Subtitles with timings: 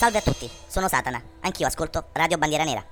[0.00, 2.82] Salve a tutti, sono Satana, anch'io ascolto Radio Bandiera Nera.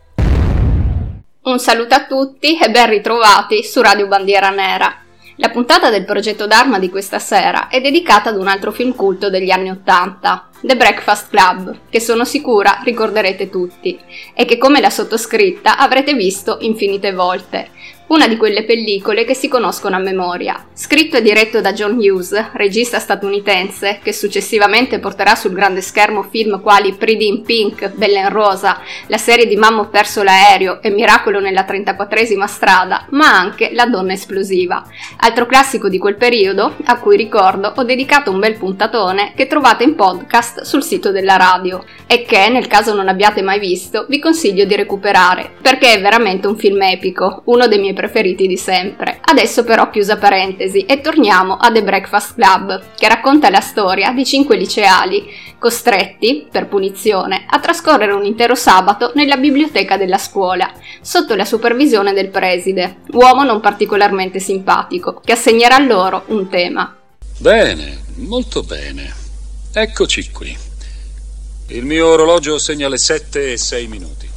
[1.44, 5.04] Un saluto a tutti e ben ritrovati su Radio Bandiera Nera.
[5.36, 9.30] La puntata del progetto Dharma di questa sera è dedicata ad un altro film culto
[9.30, 13.98] degli anni Ottanta, The Breakfast Club, che sono sicura ricorderete tutti
[14.34, 17.70] e che come la sottoscritta avrete visto infinite volte,
[18.08, 20.66] una di quelle pellicole che si conoscono a memoria.
[20.72, 26.60] Scritto e diretto da John Hughes, regista statunitense, che successivamente porterà sul grande schermo film
[26.62, 30.90] quali Pretty in Pink, Bella in Rosa, la serie di Mamma ho perso l'aereo e
[30.90, 34.82] Miracolo nella 34esima strada, ma anche La donna esplosiva.
[35.18, 39.84] Altro classico di quel periodo, a cui ricordo ho dedicato un bel puntatone che trovate
[39.84, 44.18] in podcast sul sito della radio e che, nel caso non abbiate mai visto, vi
[44.18, 49.18] consiglio di recuperare, perché è veramente un film epico, uno dei miei preferiti di sempre.
[49.20, 54.24] Adesso però chiusa parentesi e torniamo a The Breakfast Club, che racconta la storia di
[54.24, 61.34] cinque liceali costretti, per punizione, a trascorrere un intero sabato nella biblioteca della scuola, sotto
[61.34, 66.96] la supervisione del preside, uomo non particolarmente simpatico, che assegnerà loro un tema.
[67.38, 69.12] Bene, molto bene.
[69.72, 70.56] Eccoci qui.
[71.70, 74.27] Il mio orologio segna le 7 e 6 minuti.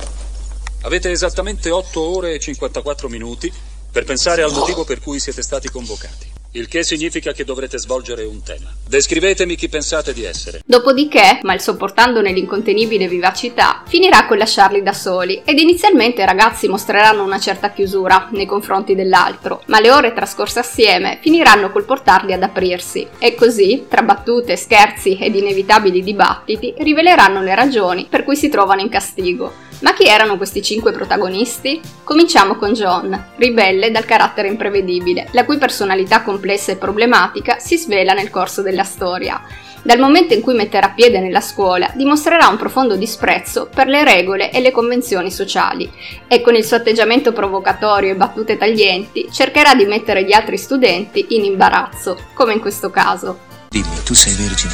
[0.81, 3.51] Avete esattamente 8 ore e 54 minuti
[3.91, 6.30] per pensare al motivo per cui siete stati convocati.
[6.53, 8.69] Il che significa che dovrete svolgere un tema.
[8.85, 10.59] Descrivetemi chi pensate di essere.
[10.66, 17.23] Dopodiché, mal sopportandone l'incontenibile vivacità, finirà con lasciarli da soli ed inizialmente i ragazzi mostreranno
[17.23, 22.44] una certa chiusura nei confronti dell'altro, ma le ore trascorse assieme finiranno col portarli ad
[22.44, 28.49] aprirsi e così, tra battute, scherzi ed inevitabili dibattiti, riveleranno le ragioni per cui si
[28.49, 29.69] trovano in castigo.
[29.81, 31.81] Ma chi erano questi cinque protagonisti?
[32.03, 38.14] Cominciamo con John, ribelle dal carattere imprevedibile, la cui personalità complessa e problematica si svela
[38.14, 39.39] nel corso della storia.
[39.84, 44.52] Dal momento in cui metterà piede nella scuola, dimostrerà un profondo disprezzo per le regole
[44.52, 45.92] e le convenzioni sociali
[46.28, 51.28] e con il suo atteggiamento provocatorio e battute taglienti cercherà di mettere gli altri studenti
[51.30, 53.40] in imbarazzo, come in questo caso.
[53.69, 54.74] Dimmi, tu sei vergine?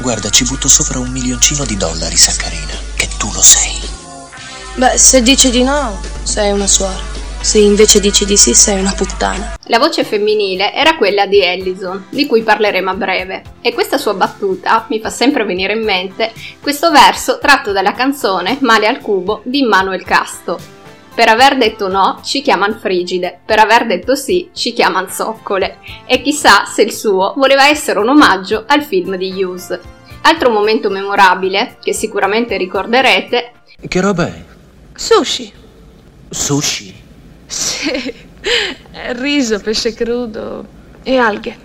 [0.00, 3.80] Guarda, ci butto sopra un milioncino di dollari, Saccarina, che tu lo sei.
[4.74, 7.15] Beh, se dici di no, sei una suora.
[7.46, 9.54] Se invece dici di sì, sei una puttana.
[9.66, 14.14] La voce femminile era quella di Ellison, di cui parleremo a breve, e questa sua
[14.14, 19.42] battuta mi fa sempre venire in mente questo verso tratto dalla canzone Male al cubo
[19.44, 20.58] di Immanuel Casto.
[21.14, 26.22] Per aver detto no ci chiaman frigide, per aver detto sì ci chiaman zoccole, e
[26.22, 29.78] chissà se il suo voleva essere un omaggio al film di Hughes.
[30.22, 33.52] Altro momento memorabile, che sicuramente ricorderete,
[33.86, 34.44] Che roba è?
[34.96, 35.52] Sushi.
[36.28, 37.04] Sushi?
[37.46, 38.24] Sì.
[39.12, 40.64] Riso, pesce crudo
[41.02, 41.64] e alghe.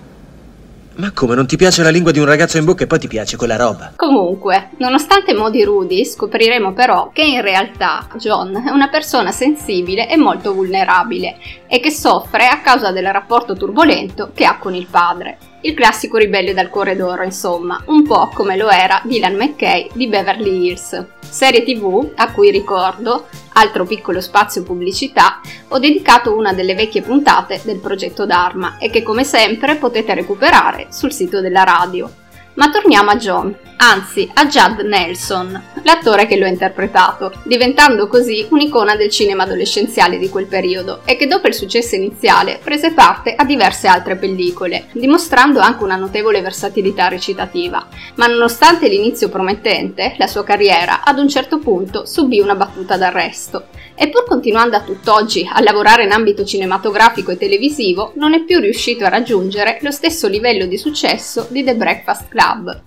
[0.94, 3.08] Ma come, non ti piace la lingua di un ragazzo in bocca e poi ti
[3.08, 3.94] piace quella roba?
[3.96, 10.18] Comunque, nonostante modi rudi, scopriremo però che in realtà John è una persona sensibile e
[10.18, 11.38] molto vulnerabile
[11.74, 15.38] e che soffre a causa del rapporto turbolento che ha con il padre.
[15.62, 20.08] Il classico ribelle dal cuore d'oro, insomma, un po' come lo era Dylan McKay di
[20.08, 21.06] Beverly Hills.
[21.22, 25.40] Serie tv a cui ricordo, altro piccolo spazio pubblicità,
[25.70, 30.88] ho dedicato una delle vecchie puntate del progetto Dharma e che come sempre potete recuperare
[30.90, 32.21] sul sito della radio.
[32.62, 38.46] Ma torniamo a John, anzi a Judd Nelson, l'attore che lo ha interpretato, diventando così
[38.52, 43.34] un'icona del cinema adolescenziale di quel periodo e che dopo il successo iniziale prese parte
[43.34, 47.88] a diverse altre pellicole, dimostrando anche una notevole versatilità recitativa.
[48.18, 53.70] Ma nonostante l'inizio promettente, la sua carriera ad un certo punto subì una battuta d'arresto
[54.02, 58.60] e pur continuando a tutt'oggi a lavorare in ambito cinematografico e televisivo, non è più
[58.60, 62.82] riuscito a raggiungere lo stesso livello di successo di The Breakfast Club.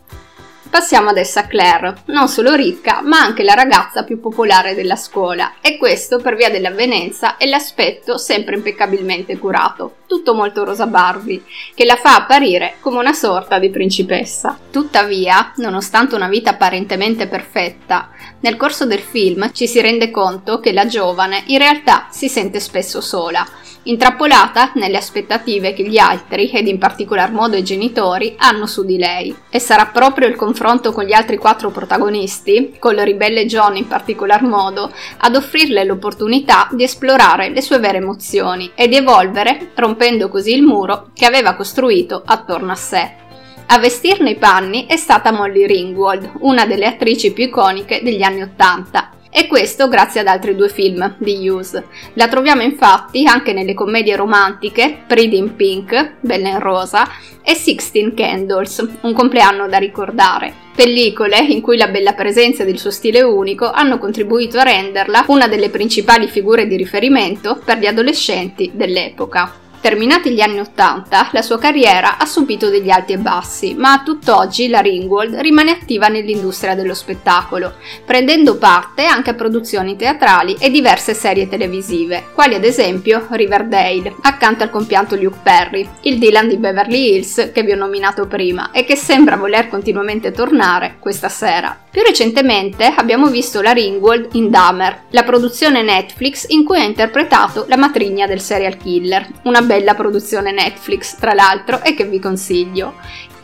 [0.75, 5.53] Passiamo adesso a Claire, non solo ricca, ma anche la ragazza più popolare della scuola,
[5.61, 11.45] e questo per via dell'avvenenza e l'aspetto sempre impeccabilmente curato, tutto molto rosa Barbie,
[11.77, 14.59] che la fa apparire come una sorta di principessa.
[14.73, 18.11] Tuttavia, nonostante una vita apparentemente perfetta,
[18.41, 22.59] nel corso del film ci si rende conto che la giovane in realtà si sente
[22.59, 23.47] spesso sola,
[23.85, 28.99] intrappolata nelle aspettative che gli altri, ed in particolar modo i genitori, hanno su di
[28.99, 29.35] lei.
[29.49, 33.87] E sarà proprio il confronto con gli altri quattro protagonisti, con il ribelle John in
[33.87, 40.29] particolar modo, ad offrirle l'opportunità di esplorare le sue vere emozioni e di evolvere, rompendo
[40.29, 43.23] così il muro che aveva costruito attorno a sé.
[43.67, 48.43] A vestirne i panni è stata Molly Ringwald, una delle attrici più iconiche degli anni
[48.43, 51.83] Ottanta, e questo grazie ad altri due film di Hughes.
[52.13, 57.05] La troviamo infatti anche nelle commedie romantiche Pretty in Pink, Bella in Rosa,
[57.43, 60.55] e Sixteen Candles, un compleanno da ricordare.
[60.77, 65.49] Pellicole in cui la bella presenza del suo stile unico hanno contribuito a renderla una
[65.49, 69.63] delle principali figure di riferimento per gli adolescenti dell'epoca.
[69.85, 74.03] Terminati gli anni Ottanta, la sua carriera ha subito degli alti e bassi, ma a
[74.03, 80.71] tutt'oggi la Ringwald rimane attiva nell'industria dello spettacolo, prendendo parte anche a produzioni teatrali e
[80.71, 86.57] diverse serie televisive, quali ad esempio Riverdale, accanto al compianto Luke Perry, il Dylan di
[86.57, 91.84] Beverly Hills che vi ho nominato prima e che sembra voler continuamente tornare questa sera.
[91.95, 97.67] Più recentemente abbiamo visto la Ringwald in Dahmer, la produzione Netflix in cui ha interpretato
[97.69, 102.95] la matrigna del serial killer, una bella produzione Netflix tra l'altro e che vi consiglio.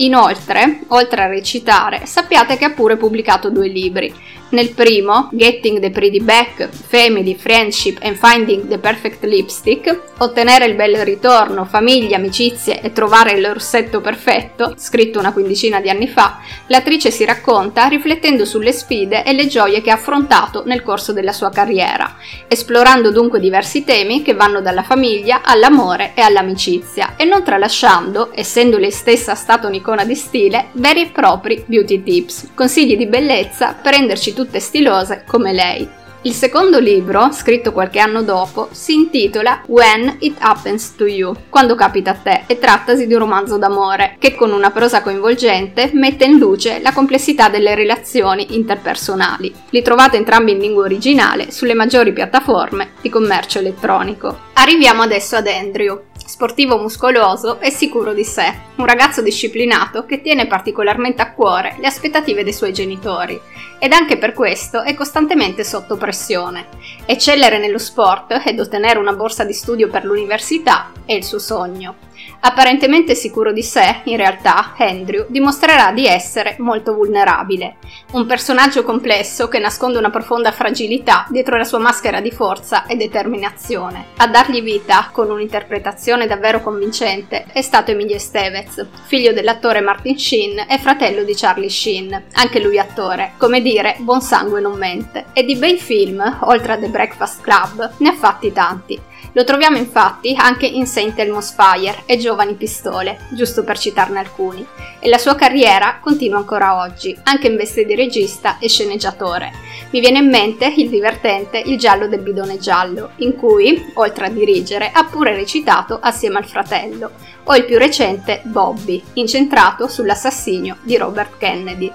[0.01, 4.13] Inoltre, oltre a recitare, sappiate che ha pure pubblicato due libri,
[4.51, 10.75] nel primo, Getting the Pretty Back, Family, Friendship and Finding the Perfect Lipstick, ottenere il
[10.75, 16.41] bel ritorno, famiglia, amicizie e trovare il rossetto perfetto, scritto una quindicina di anni fa,
[16.67, 21.33] l'attrice si racconta riflettendo sulle sfide e le gioie che ha affrontato nel corso della
[21.33, 22.17] sua carriera,
[22.49, 28.79] esplorando dunque diversi temi che vanno dalla famiglia all'amore e all'amicizia, e non tralasciando, essendo
[28.79, 33.95] lei stessa stata un'icona di stile, veri e propri beauty tips, consigli di bellezza per
[33.95, 35.99] renderci tutte stilose come lei.
[36.23, 41.75] Il secondo libro, scritto qualche anno dopo, si intitola When It Happens to You, quando
[41.75, 46.27] capita a te, e trattasi di un romanzo d'amore, che con una prosa coinvolgente mette
[46.27, 49.53] in luce la complessità delle relazioni interpersonali.
[49.71, 54.41] Li trovate entrambi in lingua originale sulle maggiori piattaforme di commercio elettronico.
[54.53, 55.99] Arriviamo adesso ad Andrew,
[56.31, 61.89] sportivo muscoloso e sicuro di sé, un ragazzo disciplinato che tiene particolarmente a cuore le
[61.89, 63.39] aspettative dei suoi genitori
[63.81, 66.69] ed anche per questo è costantemente sotto pressione.
[67.05, 71.97] Eccellere nello sport ed ottenere una borsa di studio per l'università è il suo sogno.
[72.43, 77.77] Apparentemente sicuro di sé, in realtà Andrew dimostrerà di essere molto vulnerabile,
[78.13, 82.97] un personaggio complesso che nasconde una profonda fragilità dietro la sua maschera di forza e
[82.97, 84.07] determinazione.
[84.17, 90.65] A dargli vita, con un'interpretazione davvero convincente, è stato Emilio Estevez, figlio dell'attore Martin Sheen
[90.69, 95.27] e fratello di Charlie Sheen, anche lui attore, come dire, buon sangue non mente.
[95.35, 99.09] E di bei film, oltre a The Breakfast Club, ne ha fatti tanti.
[99.33, 104.67] Lo troviamo infatti anche in Saint Elmo's Fire e Giovani Pistole, giusto per citarne alcuni,
[104.99, 109.53] e la sua carriera continua ancora oggi, anche in veste di regista e sceneggiatore.
[109.91, 114.31] Mi viene in mente il divertente Il giallo del bidone giallo, in cui, oltre a
[114.31, 117.13] dirigere, ha pure recitato assieme al fratello,
[117.45, 121.93] o il più recente Bobby, incentrato sull'assassinio di Robert Kennedy.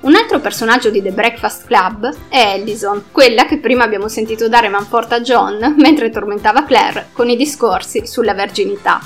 [0.00, 4.68] Un altro personaggio di The Breakfast Club è Ellison, quella che prima abbiamo sentito dare
[4.68, 9.00] manforte a John mentre tormentava Claire con i discorsi sulla verginità.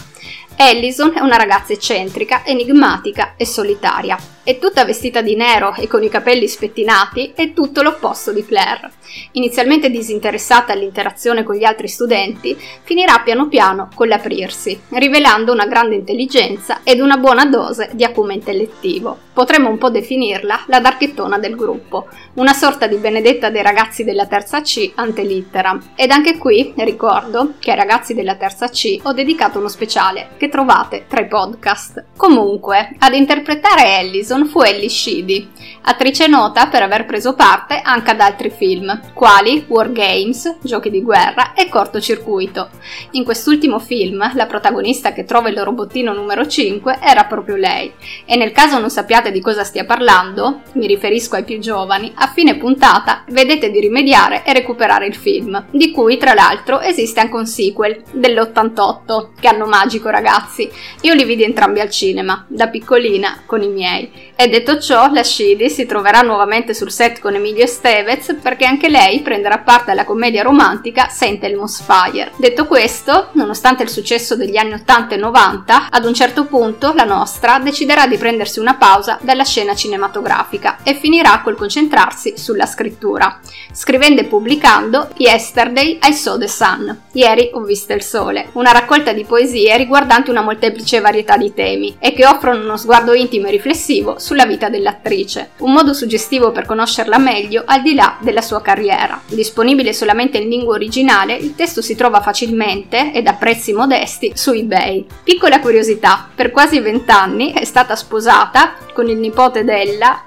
[0.56, 4.18] Ellison è una ragazza eccentrica, enigmatica e solitaria.
[4.50, 8.90] È tutta vestita di nero e con i capelli spettinati, è tutto l'opposto di Claire.
[9.32, 15.94] Inizialmente disinteressata all'interazione con gli altri studenti, finirà piano piano con l'aprirsi, rivelando una grande
[15.94, 19.18] intelligenza ed una buona dose di acume intellettivo.
[19.32, 24.26] Potremmo un po' definirla la darchettona del gruppo, una sorta di benedetta dei ragazzi della
[24.26, 25.92] terza C ante litteram.
[25.94, 30.48] Ed anche qui ricordo che ai ragazzi della terza C ho dedicato uno speciale che
[30.48, 32.04] trovate tra i podcast.
[32.16, 33.98] Comunque, ad interpretare
[34.40, 35.48] Ellison fu Ellie Sheedy,
[35.82, 41.02] attrice nota per aver preso parte anche ad altri film, quali War Games, Giochi di
[41.02, 42.70] guerra e Cortocircuito.
[43.12, 47.92] In quest'ultimo film, la protagonista che trova il robottino numero 5 era proprio lei,
[48.24, 52.28] e nel caso non sappiate di cosa stia parlando, mi riferisco ai più giovani, a
[52.28, 57.36] fine puntata vedete di rimediare e recuperare il film, di cui tra l'altro esiste anche
[57.36, 60.70] un sequel dell'88, che hanno magico ragazzi.
[61.02, 64.19] Io li vidi entrambi al cinema, da piccolina, con i miei.
[64.40, 68.88] E detto ciò, la Shidi si troverà nuovamente sul set con Emilio Estevez perché anche
[68.88, 72.32] lei prenderà parte alla commedia romantica Saint Elmo's Fire.
[72.38, 77.04] Detto questo, nonostante il successo degli anni 80 e 90, ad un certo punto la
[77.04, 83.40] nostra deciderà di prendersi una pausa dalla scena cinematografica e finirà col concentrarsi sulla scrittura,
[83.72, 89.12] scrivendo e pubblicando Yesterday I Saw the Sun, Ieri ho visto il sole, una raccolta
[89.12, 93.50] di poesie riguardanti una molteplice varietà di temi e che offrono uno sguardo intimo e
[93.50, 98.62] riflessivo sulla vita dell'attrice, un modo suggestivo per conoscerla meglio al di là della sua
[98.62, 99.20] carriera.
[99.26, 104.52] Disponibile solamente in lingua originale, il testo si trova facilmente ed a prezzi modesti su
[104.52, 105.06] eBay.
[105.22, 110.24] Piccola curiosità, per quasi vent'anni è stata sposata con il nipote della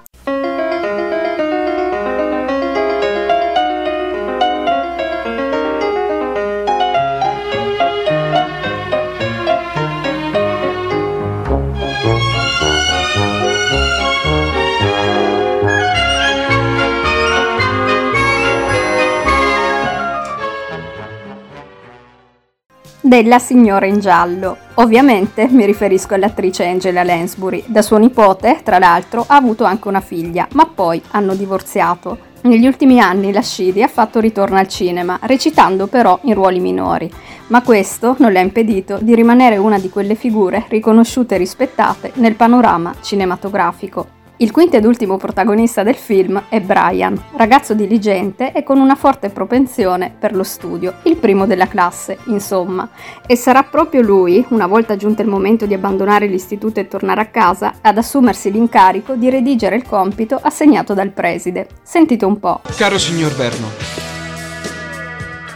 [23.14, 24.58] della signora in giallo.
[24.76, 27.66] Ovviamente mi riferisco all'attrice Angela Lansbury.
[27.68, 32.18] Da suo nipote, tra l'altro, ha avuto anche una figlia, ma poi hanno divorziato.
[32.42, 37.08] Negli ultimi anni la Shidi ha fatto ritorno al cinema, recitando però in ruoli minori,
[37.50, 42.14] ma questo non le ha impedito di rimanere una di quelle figure riconosciute e rispettate
[42.16, 44.22] nel panorama cinematografico.
[44.44, 49.30] Il quinto ed ultimo protagonista del film è Brian, ragazzo diligente e con una forte
[49.30, 52.90] propensione per lo studio, il primo della classe, insomma.
[53.26, 57.28] E sarà proprio lui, una volta giunto il momento di abbandonare l'istituto e tornare a
[57.28, 61.70] casa, ad assumersi l'incarico di redigere il compito assegnato dal preside.
[61.82, 62.60] Sentite un po'.
[62.76, 63.68] Caro signor Verno,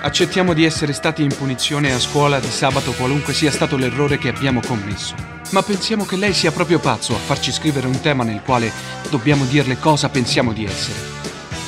[0.02, 4.30] accettiamo di essere stati in punizione a scuola di sabato qualunque sia stato l'errore che
[4.30, 5.16] abbiamo commesso.
[5.52, 8.72] Ma pensiamo che lei sia proprio pazzo a farci scrivere un tema nel quale
[9.10, 11.00] dobbiamo dirle cosa pensiamo di essere.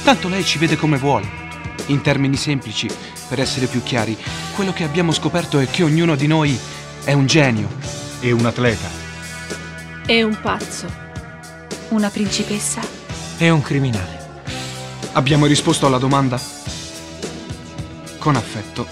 [0.04, 1.48] Tanto lei ci vede come vuole.
[1.88, 2.88] In termini semplici,
[3.28, 4.18] per essere più chiari,
[4.56, 6.58] quello che abbiamo scoperto è che ognuno di noi
[7.04, 7.70] è un genio.
[8.20, 8.88] E un atleta.
[10.06, 10.88] E un pazzo.
[11.90, 12.82] Una principessa.
[13.38, 14.18] E un criminale.
[15.14, 16.40] Abbiamo risposto alla domanda?
[18.20, 18.86] Con affetto.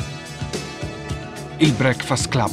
[1.57, 2.51] Il Breakfast Club.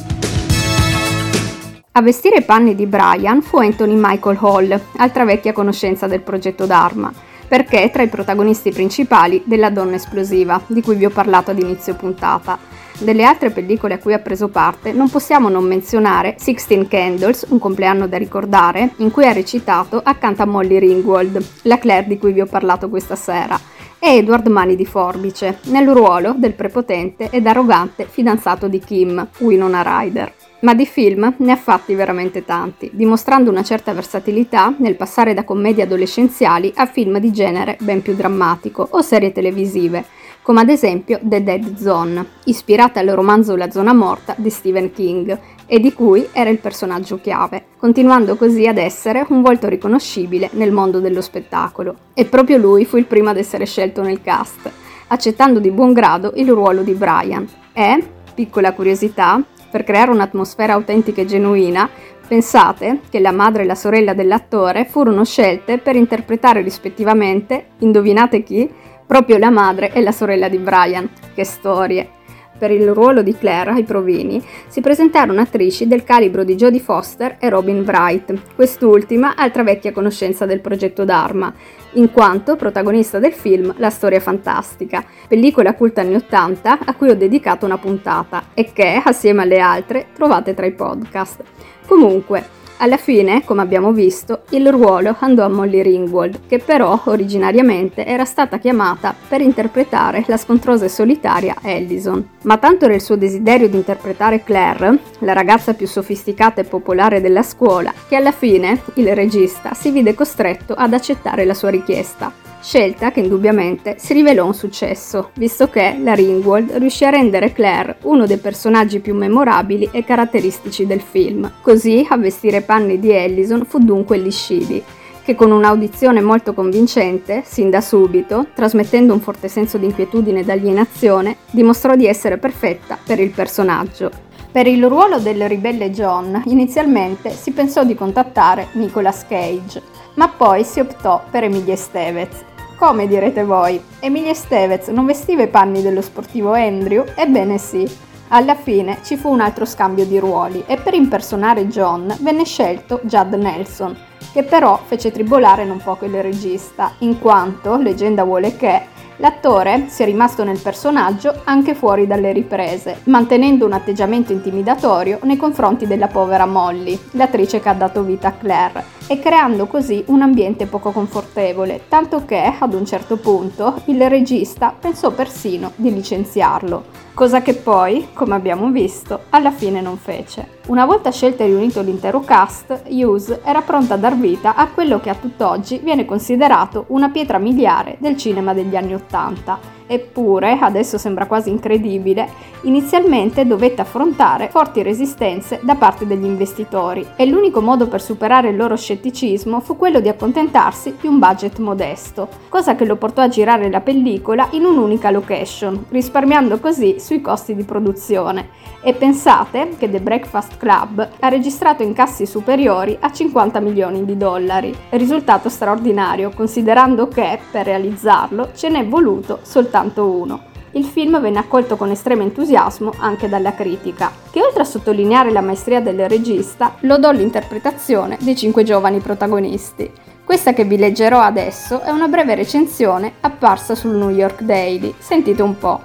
[1.93, 6.65] A vestire i panni di Brian fu Anthony Michael Hall, altra vecchia conoscenza del progetto
[6.65, 7.13] Dharma,
[7.47, 11.59] perché è tra i protagonisti principali della Donna Esplosiva, di cui vi ho parlato ad
[11.59, 12.59] inizio puntata.
[12.97, 17.59] Delle altre pellicole a cui ha preso parte non possiamo non menzionare Sixteen Candles, un
[17.59, 22.33] compleanno da ricordare, in cui ha recitato accanto a Molly Ringwald, la Claire di cui
[22.33, 23.57] vi ho parlato questa sera,
[24.05, 29.81] e Edward Mani di Forbice, nel ruolo del prepotente ed arrogante fidanzato di Kim, Winona
[29.81, 30.31] Ryder.
[30.59, 35.43] Ma di film ne ha fatti veramente tanti, dimostrando una certa versatilità nel passare da
[35.43, 40.05] commedie adolescenziali a film di genere ben più drammatico o serie televisive,
[40.45, 45.35] come ad esempio The Dead Zone, ispirata al romanzo La zona morta di Stephen King
[45.65, 50.71] e di cui era il personaggio chiave, continuando così ad essere un volto riconoscibile nel
[50.71, 51.95] mondo dello spettacolo.
[52.13, 54.71] E proprio lui fu il primo ad essere scelto nel cast,
[55.07, 57.47] accettando di buon grado il ruolo di Brian.
[57.73, 61.89] E, piccola curiosità, per creare un'atmosfera autentica e genuina,
[62.27, 68.69] pensate che la madre e la sorella dell'attore furono scelte per interpretare rispettivamente, indovinate chi?
[69.05, 71.09] Proprio la madre e la sorella di Brian.
[71.33, 72.09] Che storie!
[72.57, 77.35] Per il ruolo di Claire ai provini si presentarono attrici del calibro di Jodie Foster
[77.37, 81.53] e Robin Wright, quest'ultima altra vecchia conoscenza del progetto Dharma,
[81.93, 87.15] in quanto protagonista del film La storia fantastica, pellicola culta anni 80 a cui ho
[87.15, 91.43] dedicato una puntata e che, assieme alle altre, trovate tra i podcast.
[91.85, 98.05] Comunque, alla fine, come abbiamo visto, il ruolo andò a Molly Ringwald, che però originariamente
[98.05, 102.27] era stata chiamata per interpretare la scontrosa e solitaria Ellison.
[102.43, 107.21] Ma tanto era il suo desiderio di interpretare Claire, la ragazza più sofisticata e popolare
[107.21, 112.44] della scuola, che alla fine il regista si vide costretto ad accettare la sua richiesta
[112.65, 117.97] scelta che indubbiamente si rivelò un successo, visto che la Ringwald riuscì a rendere Claire
[118.05, 121.51] uno dei personaggi più memorabili e caratteristici del film.
[121.61, 124.81] Così a vestire panni di Ellison fu dunque Lishidi,
[125.23, 130.49] che con un'audizione molto convincente, sin da subito, trasmettendo un forte senso di inquietudine ed
[130.49, 134.09] alienazione, dimostrò di essere perfetta per il personaggio.
[134.51, 139.81] Per il ruolo del ribelle John, inizialmente si pensò di contattare Nicolas Cage,
[140.15, 143.81] ma poi si optò per Emilia Stevez, come direte voi?
[143.99, 147.05] Emilia Stevez non vestiva i panni dello sportivo Andrew?
[147.15, 147.89] Ebbene sì.
[148.29, 152.99] Alla fine ci fu un altro scambio di ruoli e per impersonare John venne scelto
[153.03, 153.95] Judd Nelson,
[154.33, 158.87] che però fece tribolare non poco il regista, in quanto, leggenda vuole che,
[159.17, 165.37] L'attore si è rimasto nel personaggio anche fuori dalle riprese, mantenendo un atteggiamento intimidatorio nei
[165.37, 170.21] confronti della povera Molly, l'attrice che ha dato vita a Claire, e creando così un
[170.21, 177.04] ambiente poco confortevole, tanto che, ad un certo punto, il regista pensò persino di licenziarlo
[177.15, 180.59] cosa che poi, come abbiamo visto, alla fine non fece.
[180.67, 184.99] Una volta scelto e riunito l'intero cast, Hughes era pronta a dar vita a quello
[184.99, 190.97] che a tutt'oggi viene considerato una pietra miliare del cinema degli anni Ottanta, Eppure, adesso
[190.97, 192.27] sembra quasi incredibile,
[192.61, 198.55] inizialmente dovette affrontare forti resistenze da parte degli investitori e l'unico modo per superare il
[198.55, 203.27] loro scetticismo fu quello di accontentarsi di un budget modesto, cosa che lo portò a
[203.27, 208.63] girare la pellicola in un'unica location, risparmiando così sui costi di produzione.
[208.81, 214.75] E pensate che The Breakfast Club ha registrato incassi superiori a 50 milioni di dollari,
[214.91, 220.53] risultato straordinario considerando che per realizzarlo ce n'è voluto soltanto uno.
[220.71, 225.41] il film venne accolto con estremo entusiasmo anche dalla critica, che oltre a sottolineare la
[225.41, 229.89] maestria del regista, lodò l'interpretazione dei cinque giovani protagonisti.
[230.23, 234.93] Questa che vi leggerò adesso è una breve recensione apparsa sul New York Daily.
[234.97, 235.81] Sentite un po'.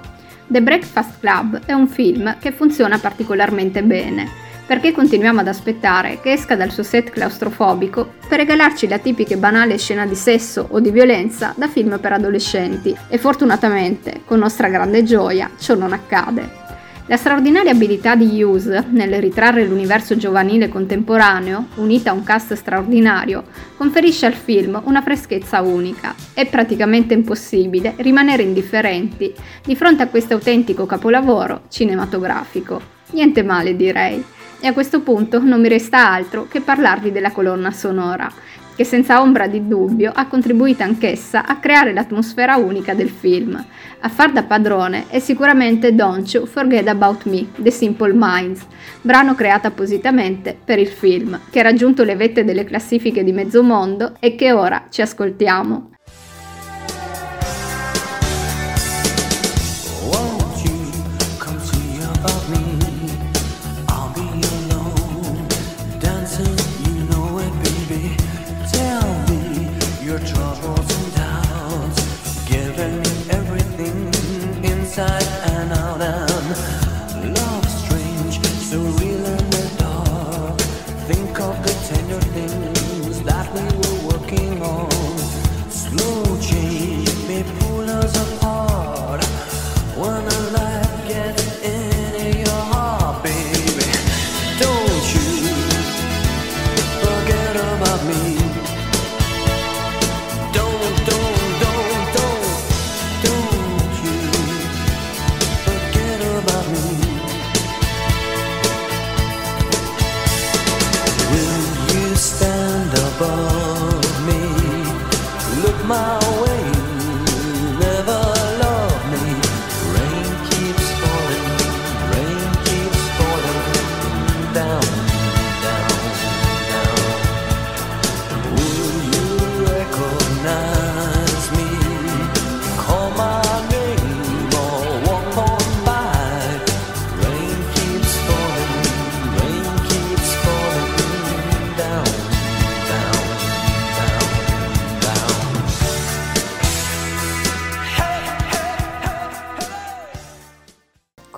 [0.47, 6.31] The Breakfast Club è un film che funziona particolarmente bene perché continuiamo ad aspettare che
[6.31, 10.79] esca dal suo set claustrofobico per regalarci la tipica e banale scena di sesso o
[10.79, 16.59] di violenza da film per adolescenti e fortunatamente, con nostra grande gioia, ciò non accade.
[17.07, 23.43] La straordinaria abilità di Hughes nel ritrarre l'universo giovanile contemporaneo, unita a un cast straordinario,
[23.75, 26.15] conferisce al film una freschezza unica.
[26.31, 29.33] È praticamente impossibile rimanere indifferenti
[29.65, 32.81] di fronte a questo autentico capolavoro cinematografico.
[33.11, 34.23] Niente male direi.
[34.63, 38.31] E a questo punto non mi resta altro che parlarvi della colonna sonora,
[38.75, 43.63] che senza ombra di dubbio ha contribuito anch'essa a creare l'atmosfera unica del film.
[44.01, 48.61] A far da padrone è sicuramente Don't You Forget About Me, The Simple Minds,
[49.01, 53.63] brano creato appositamente per il film, che ha raggiunto le vette delle classifiche di mezzo
[53.63, 55.89] mondo e che ora ci ascoltiamo.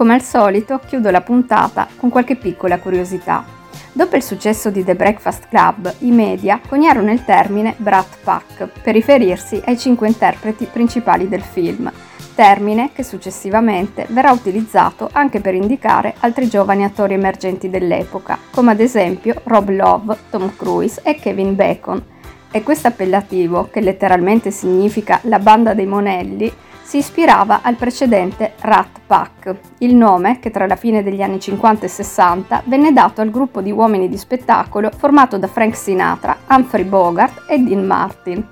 [0.04, 3.46] Come al solito chiudo la puntata con qualche piccola curiosità.
[3.94, 8.96] Dopo il successo di The Breakfast Club, i media coniarono il termine Brat Pack per
[8.96, 11.90] riferirsi ai cinque interpreti principali del film,
[12.36, 18.82] termine che successivamente verrà utilizzato anche per indicare altri giovani attori emergenti dell'epoca, come ad
[18.82, 22.04] esempio Rob Love, Tom Cruise e Kevin Bacon.
[22.52, 29.00] E questo appellativo, che letteralmente significa la banda dei monelli, si ispirava al precedente Rat
[29.08, 33.32] Pack, il nome che tra la fine degli anni 50 e 60 venne dato al
[33.32, 38.46] gruppo di uomini di spettacolo formato da Frank Sinatra, Humphrey Bogart e Dean Martin.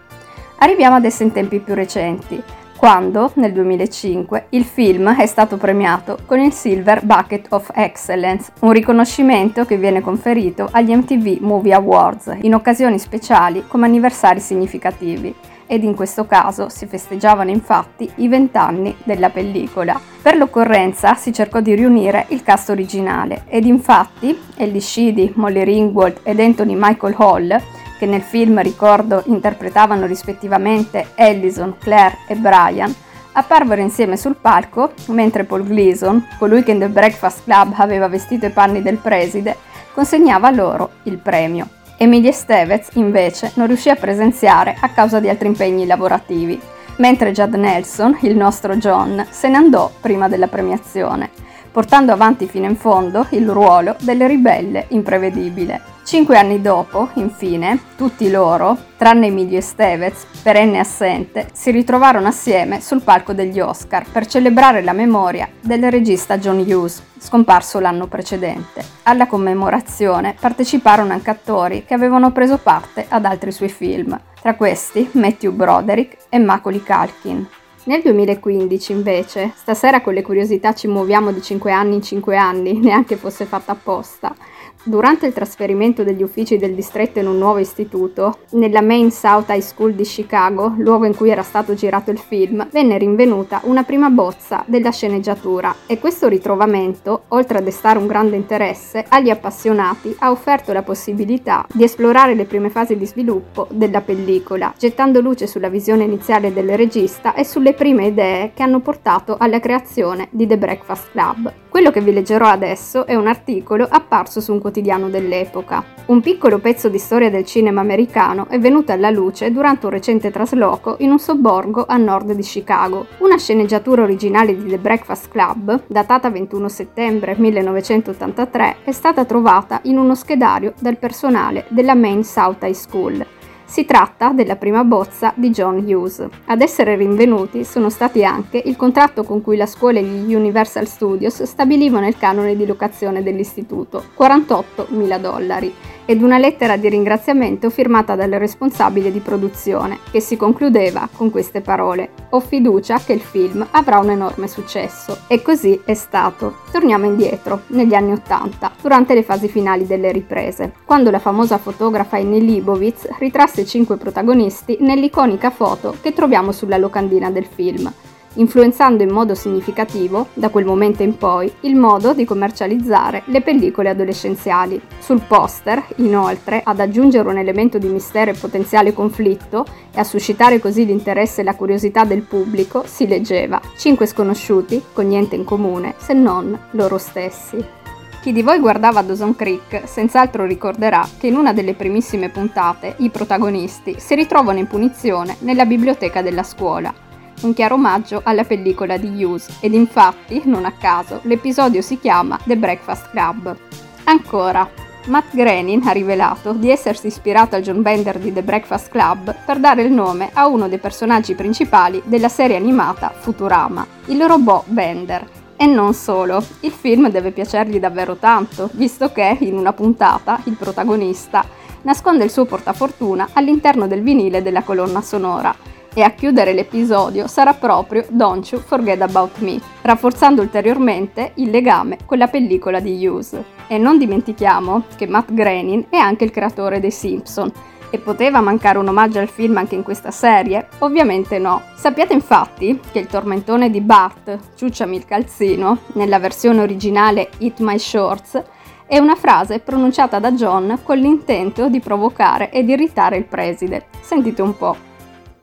[0.60, 2.42] Arriviamo adesso in tempi più recenti,
[2.82, 8.72] quando, nel 2005, il film è stato premiato con il Silver Bucket of Excellence, un
[8.72, 15.32] riconoscimento che viene conferito agli MTV Movie Awards in occasioni speciali come anniversari significativi
[15.72, 19.98] ed in questo caso si festeggiavano infatti i vent'anni della pellicola.
[20.22, 26.20] Per l'occorrenza si cercò di riunire il cast originale ed infatti Ellie Sheedy, Molly Ringwald
[26.24, 27.62] ed Anthony Michael Hall
[27.98, 32.94] che nel film ricordo interpretavano rispettivamente Ellison, Claire e Brian,
[33.32, 38.46] apparvero insieme sul palco mentre Paul Gleason, colui che in The Breakfast Club aveva vestito
[38.46, 39.56] i panni del preside,
[39.94, 41.80] consegnava loro il premio.
[42.02, 46.60] Emilie Stevez, invece, non riuscì a presenziare a causa di altri impegni lavorativi,
[46.96, 51.30] mentre Judd Nelson, il nostro John, se ne andò prima della premiazione,
[51.72, 55.82] portando avanti fino in fondo il ruolo del ribelle imprevedibile.
[56.04, 63.02] Cinque anni dopo, infine, tutti loro, tranne Emilio Stevez, perenne assente, si ritrovarono assieme sul
[63.02, 68.84] palco degli Oscar per celebrare la memoria del regista John Hughes, scomparso l'anno precedente.
[69.04, 75.08] Alla commemorazione parteciparono anche attori che avevano preso parte ad altri suoi film, tra questi
[75.14, 77.48] Matthew Broderick e Macaulay Culkin.
[77.84, 82.78] Nel 2015, invece, stasera con le curiosità ci muoviamo di 5 anni in 5 anni,
[82.80, 84.36] neanche fosse fatta apposta,
[84.84, 89.62] Durante il trasferimento degli uffici del distretto in un nuovo istituto, nella Main South High
[89.62, 94.10] School di Chicago, luogo in cui era stato girato il film, venne rinvenuta una prima
[94.10, 100.32] bozza della sceneggiatura e questo ritrovamento, oltre a destare un grande interesse, agli appassionati ha
[100.32, 105.70] offerto la possibilità di esplorare le prime fasi di sviluppo della pellicola, gettando luce sulla
[105.70, 110.58] visione iniziale del regista e sulle prime idee che hanno portato alla creazione di The
[110.58, 111.54] Breakfast Club.
[111.72, 115.82] Quello che vi leggerò adesso è un articolo apparso su un quotidiano dell'epoca.
[116.08, 120.32] Un piccolo pezzo di storia del cinema americano è venuto alla luce durante un recente
[120.32, 123.08] trasloco in un sobborgo a nord di Chicago.
[123.20, 129.98] Una sceneggiatura originale di The Breakfast Club, datata 21 settembre 1983, è stata trovata in
[129.98, 133.26] uno schedario dal personale della Main South High School
[133.72, 136.28] si tratta della prima bozza di John Hughes.
[136.48, 140.86] Ad essere rinvenuti sono stati anche il contratto con cui la scuola e gli Universal
[140.86, 148.16] Studios stabilivano il canone di locazione dell'istituto, 48.000 dollari, ed una lettera di ringraziamento firmata
[148.16, 153.66] dal responsabile di produzione, che si concludeva con queste parole: Ho fiducia che il film
[153.72, 155.20] avrà un enorme successo.
[155.28, 156.58] E così è stato.
[156.74, 162.18] Torniamo indietro, negli anni Ottanta, durante le fasi finali delle riprese, quando la famosa fotografa
[162.18, 167.92] Annie Leibovitz ritrasse i cinque protagonisti nell'iconica foto che troviamo sulla locandina del film
[168.36, 173.90] influenzando in modo significativo, da quel momento in poi, il modo di commercializzare le pellicole
[173.90, 174.80] adolescenziali.
[175.00, 180.60] Sul poster, inoltre, ad aggiungere un elemento di mistero e potenziale conflitto e a suscitare
[180.60, 185.96] così l'interesse e la curiosità del pubblico, si leggeva Cinque sconosciuti con niente in comune
[185.98, 187.81] se non loro stessi.
[188.22, 193.10] Chi di voi guardava Dawson Creek senz'altro ricorderà che in una delle primissime puntate i
[193.10, 197.10] protagonisti si ritrovano in punizione nella biblioteca della scuola
[197.42, 202.40] un chiaro omaggio alla pellicola di Hughes ed infatti, non a caso, l'episodio si chiama
[202.44, 203.56] The Breakfast Club.
[204.04, 204.70] Ancora,
[205.06, 209.58] Matt Groening ha rivelato di essersi ispirato al John Bender di The Breakfast Club per
[209.58, 215.41] dare il nome a uno dei personaggi principali della serie animata Futurama, il robot Bender.
[215.62, 220.56] E non solo, il film deve piacergli davvero tanto, visto che in una puntata il
[220.56, 221.46] protagonista
[221.84, 225.56] nasconde il suo portafortuna all'interno del vinile della colonna sonora
[225.94, 232.00] e a chiudere l'episodio sarà proprio Don't You Forget About Me, rafforzando ulteriormente il legame
[232.06, 233.40] con la pellicola di Hughes.
[233.68, 237.52] E non dimentichiamo che Matt Groening è anche il creatore dei Simpson,
[237.92, 240.70] e poteva mancare un omaggio al film anche in questa serie?
[240.80, 241.62] Ovviamente no.
[241.76, 247.78] Sappiate infatti che il tormentone di Bart, Ciucciami il calzino, nella versione originale Eat My
[247.78, 248.42] Shorts,
[248.88, 253.86] è una frase pronunciata da John con l'intento di provocare ed irritare il preside.
[254.02, 254.76] Sentite un po'.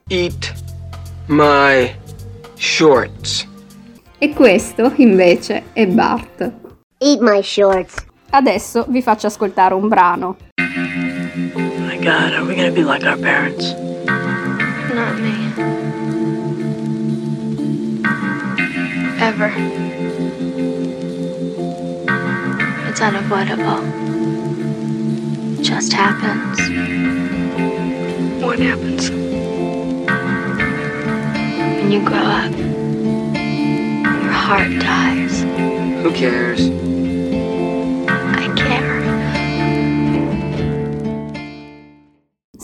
[0.09, 0.55] Eat
[1.27, 1.95] my
[2.55, 3.47] shorts.
[4.19, 6.41] E questo, invece, è Bart.
[6.99, 8.05] Eat my shorts.
[8.31, 10.37] Adesso vi faccio ascoltare un brano.
[11.99, 13.73] My god, are we gonna be like our parents?
[14.95, 15.51] Not me.
[19.19, 19.53] Ever.
[22.89, 23.83] It's unavoidable.
[25.59, 26.61] It just happens.
[28.45, 29.11] What happens?
[31.81, 32.57] When you grow up,
[34.23, 35.43] your heart dies.
[36.05, 36.69] Who cares?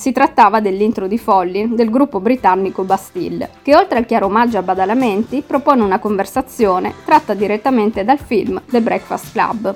[0.04, 4.62] Si trattava dell'intro di Folly del gruppo britannico Bastille, che oltre al chiaro omaggio a
[4.62, 9.74] Badalamenti propone una conversazione tratta direttamente dal film The Breakfast Club.